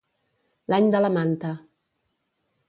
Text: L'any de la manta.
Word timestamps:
L'any 0.73 0.89
de 0.95 1.01
la 1.05 1.11
manta. 1.19 1.53